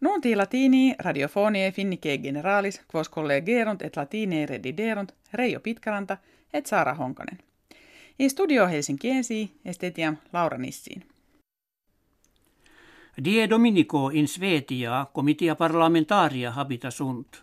Nunti 0.00 0.36
latini 0.36 0.94
radiofonie 0.98 1.72
finnike 1.72 2.18
generalis 2.18 2.80
quos 2.94 3.10
collegerunt 3.10 3.82
et 3.82 3.96
latine 3.96 4.46
rediderunt 4.46 5.12
Reijo 5.32 5.60
Pitkaranta 5.60 6.16
et 6.52 6.66
Saara 6.66 6.94
Honkanen. 6.94 7.38
In 8.18 8.30
studio 8.30 8.66
Helsinkiensi 8.66 9.50
estetiam 9.64 10.16
Laura 10.32 10.58
Nissiin. 10.58 11.02
Die 13.24 13.50
Dominico 13.50 14.10
in 14.10 14.28
Svetia 14.28 15.06
comitia 15.14 15.56
parlamentaria 15.56 16.50
habita 16.50 16.90
sunt. 16.90 17.42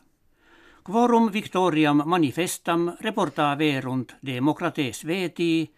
Quorum 0.83 1.33
victoriam 1.33 2.01
manifestam 2.05 2.93
reporta 3.01 3.57
verunt 3.57 4.15
demokrate 4.25 4.93
Svetii, 4.93 5.73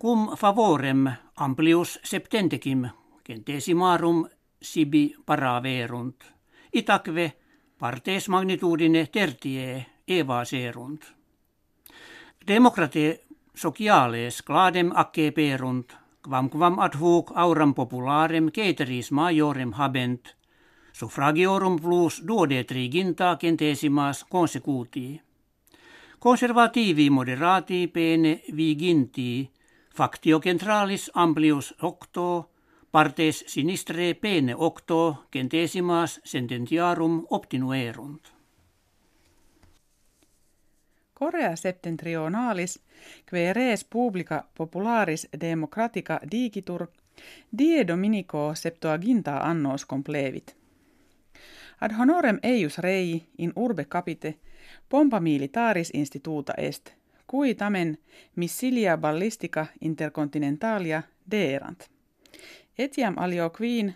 cum 0.00 0.36
favorem 0.36 1.10
amplius 1.36 2.00
septentecim 2.04 2.88
centesimarum 3.26 4.28
sibi 4.72 5.14
paraverunt. 5.26 6.24
Itakve 6.72 7.32
partes 7.78 8.28
magnitudine 8.28 9.06
tertie 9.06 9.86
evaserunt. 10.06 11.04
Demokrate 12.46 13.26
sociales 13.54 14.42
gladem 14.42 14.92
acce 14.94 15.32
perunt, 15.32 15.92
quam 16.22 16.48
quam 16.48 16.78
ad 16.78 16.94
hoc 17.00 17.32
auram 17.34 17.74
popularem 17.74 18.50
ceteris 18.50 19.10
majorem 19.10 19.72
habent, 19.78 20.34
suffragiorum 20.92 21.76
plus 21.76 22.20
duode 22.26 22.64
triginta 22.64 23.36
centesimas 23.40 24.24
consecutii. 24.24 25.20
Conservativi 26.18 27.10
moderati 27.10 27.88
pene 27.88 28.42
viginti, 28.52 29.50
factio 29.94 30.40
centralis 30.40 31.10
amplius 31.14 31.74
octo, 31.82 32.55
partes 32.96 33.44
sinistre 33.46 34.14
pene 34.14 34.54
octo 34.56 35.26
centesimas 35.32 36.20
sententiarum 36.24 37.26
optinuerunt. 37.30 38.28
Korea 41.14 41.56
septentrionalis, 41.56 42.78
que 43.30 43.52
res 43.52 43.84
publica 43.84 44.38
popularis 44.56 45.28
democratica 45.40 46.20
digitur, 46.30 46.86
die 47.58 47.86
dominico 47.86 48.54
septuaginta 48.54 49.36
annos 49.38 49.84
complevit. 49.84 50.56
Ad 51.80 51.92
honorem 51.98 52.38
eius 52.42 52.78
rei 52.78 53.26
in 53.38 53.52
urbe 53.56 53.84
capite, 53.84 54.38
pompa 54.88 55.20
militaris 55.20 55.90
instituta 55.94 56.54
est, 56.56 56.94
cui 57.26 57.54
tamen 57.54 57.98
missilia 58.36 58.96
ballistica 58.96 59.66
intercontinentalia 59.80 61.02
deerant. 61.30 61.90
Etiam 62.78 63.14
alio 63.18 63.50
queen 63.50 63.94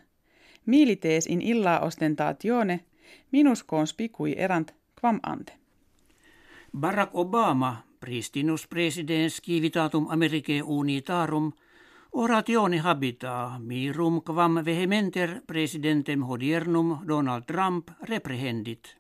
milites 0.67 1.27
in 1.27 1.42
illa 1.42 1.81
ostentatione 1.81 2.81
minus 3.33 3.64
conspicui 3.64 4.34
erant 4.39 4.72
quam 5.00 5.20
ante. 5.22 5.53
Barack 6.72 7.14
Obama, 7.14 7.84
pristinus 8.00 8.67
presidens 8.67 9.41
civitatum 9.42 10.06
Americae 10.11 10.62
unitarum, 10.62 11.53
oratione 12.12 12.78
habita 12.78 13.59
mirum 13.59 14.22
quam 14.22 14.64
vehementer 14.64 15.41
presidentem 15.47 16.22
hodiernum 16.22 16.98
Donald 17.09 17.44
Trump 17.47 17.91
reprehendit. 18.03 18.97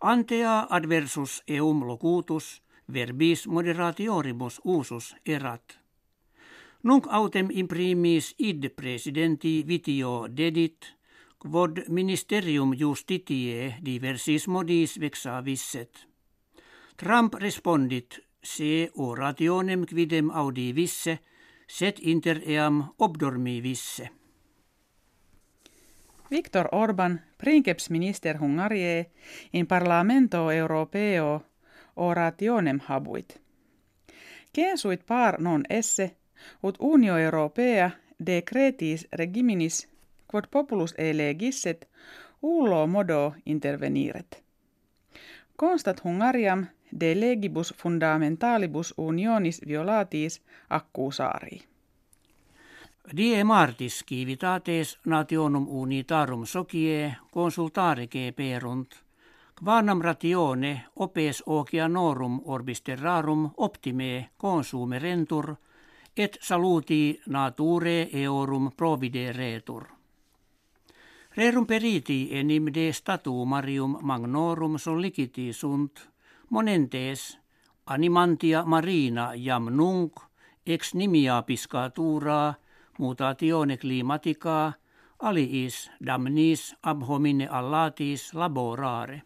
Antea 0.00 0.66
adversus 0.70 1.42
eum 1.48 1.86
locutus, 1.86 2.62
verbis 2.92 3.46
moderatioribus 3.46 4.60
usus 4.64 5.16
erat. 5.26 5.85
Nunc 6.82 7.06
autem 7.10 7.48
imprimis 7.50 8.34
id 8.38 8.68
presidenti 8.76 9.62
vitio 9.66 10.26
dedit, 10.28 10.96
quod 11.38 11.84
ministerium 11.88 12.74
justitiae 12.74 13.76
diversis 13.84 14.46
modis 14.48 14.98
vexavisset. 15.00 16.06
Trump 16.96 17.34
respondit, 17.34 18.20
se 18.42 18.90
orationem 18.94 19.84
quidem 19.86 20.30
audi 20.30 20.72
visse, 20.74 21.18
set 21.66 21.98
inter 22.00 22.40
eam 22.46 22.84
obdormi 22.98 23.60
visse. 23.62 24.08
Viktor 26.30 26.68
Orban, 26.72 27.20
princeps 27.38 27.90
minister 27.90 28.38
Hungarie, 28.40 29.10
in 29.52 29.66
parlamento 29.66 30.50
europeo 30.50 31.42
orationem 31.96 32.80
habuit. 32.88 33.40
Kensuit 34.52 35.06
par 35.06 35.40
non 35.40 35.64
esse, 35.68 36.16
ut 36.62 36.76
unio 36.80 37.18
europea 37.18 37.90
decretis 38.26 39.08
regiminis 39.12 39.88
quod 40.30 40.44
populus 40.50 40.94
elegisset, 40.98 41.88
ullo 42.42 42.86
modo 42.86 43.34
interveniret. 43.46 44.42
Constat 45.56 46.04
Hungariam 46.04 46.66
de 47.00 47.14
legibus 47.20 47.74
fundamentalibus 47.82 48.94
unionis 48.96 49.60
violatis 49.66 50.42
accusarii. 50.70 51.62
Die 53.16 53.44
martis 53.44 54.04
civitates 54.08 54.98
nationum 55.04 55.66
unitarum 55.68 56.46
socie 56.46 57.16
consultarike 57.30 58.32
perunt, 58.36 58.94
quanam 59.64 60.00
ratione 60.00 60.84
opes 60.96 61.42
oceanorum 61.46 62.40
orbis 62.44 62.82
terrarum 62.82 63.50
optime 63.56 64.30
consumerentur, 64.36 65.54
et 66.16 66.38
saluti 66.40 67.20
nature 67.26 68.08
eorum 68.12 68.70
provideretur. 68.76 69.84
Rerum 71.36 71.66
periti 71.66 72.28
enim 72.32 72.70
de 72.74 72.92
statu 72.92 73.44
marium 73.44 73.98
magnorum 74.02 74.78
solliciti 74.78 75.52
sunt, 75.52 76.00
monentes 76.50 77.38
animantia 77.86 78.64
marina 78.64 79.32
jam 79.36 79.68
nunc 79.76 80.12
ex 80.66 80.94
nimia 80.94 81.42
piscatura 81.42 82.54
mutatione 82.98 83.76
climatica 83.76 84.72
aliis 85.18 85.90
damnis 86.06 86.74
ab 86.82 87.02
homine 87.08 87.48
allatis 87.48 88.34
laborare. 88.34 89.22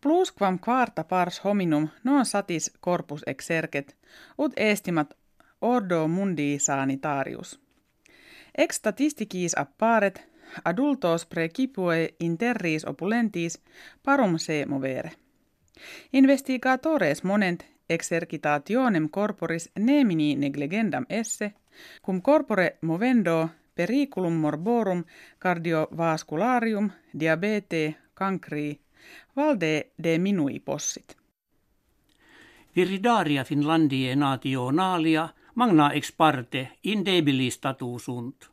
Plus 0.00 0.32
quam 0.32 0.58
quarta 0.58 1.04
pars 1.04 1.40
hominum 1.44 1.88
non 2.04 2.24
satis 2.24 2.72
corpus 2.80 3.22
exercet, 3.26 3.96
ut 4.38 4.52
estimat 4.56 5.14
ordo 5.60 6.08
mundi 6.08 6.58
sanitarius. 6.58 7.60
Ex 8.58 8.76
statisticis 8.76 9.58
apparet 9.58 10.28
adultos 10.64 11.26
precipue 11.26 12.14
interris 12.20 12.84
opulentis 12.84 13.60
parum 14.02 14.38
se 14.38 14.66
movere. 14.66 15.12
Investigatores 16.12 17.24
monent 17.24 17.64
exercitationem 17.88 19.08
corporis 19.08 19.70
nemini 19.78 20.36
negligendam 20.36 21.06
esse, 21.08 21.54
cum 22.02 22.22
corpore 22.22 22.78
movendo 22.82 23.50
periculum 23.74 24.32
morborum 24.32 25.04
cardiovascularium, 25.38 26.90
diabete, 27.20 27.96
cancri, 28.14 28.80
valde 29.36 29.92
de 30.02 30.18
minui 30.18 30.58
possit. 30.60 31.16
Viridaria 32.74 33.44
Finlandie 33.44 34.14
nationalia 34.14 35.28
magna 35.54 35.90
ex 35.92 36.12
parte 36.12 36.78
indebili 36.82 37.50
statusunt. 37.50 38.50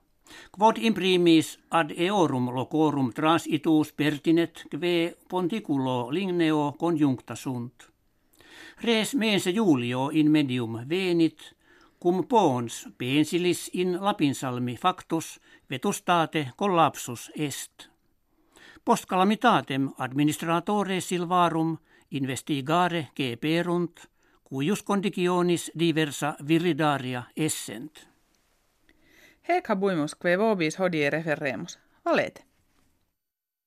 Quod 0.52 0.78
imprimis 0.78 1.58
ad 1.70 1.92
eorum 1.98 2.50
locorum 2.56 3.12
transitus 3.14 3.92
pertinet 3.94 4.64
kve 4.72 5.14
ponticulo 5.30 6.10
ligneo 6.12 6.74
conjuncta 6.80 7.36
sunt. 7.36 7.90
Res 8.82 9.14
mense 9.14 9.52
Julio 9.52 10.10
in 10.12 10.32
medium 10.32 10.80
venit, 10.90 11.54
cum 12.02 12.26
pons 12.28 12.88
pensilis 12.98 13.70
in 13.74 14.00
Lapinsalmi 14.02 14.76
factus 14.76 15.40
vetustate 15.70 16.52
collapsus 16.58 17.30
est. 17.36 17.95
Post 18.86 19.06
calamitatem 19.10 19.88
administratore 19.98 21.00
silvarum 21.02 21.78
investigare 22.12 23.08
perunt, 23.42 24.00
cuius 24.44 24.84
conditionis 24.84 25.72
diversa 25.80 26.36
viridaria 26.48 27.24
essent. 27.36 28.06
Hec 29.50 29.70
habuimus 29.70 30.16
que 30.16 30.38
vobis 30.38 30.78
hodie 30.80 31.10
referremus. 31.10 31.80
Valete. 32.06 32.46